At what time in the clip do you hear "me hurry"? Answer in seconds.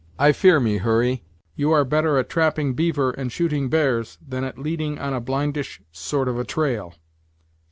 0.59-1.21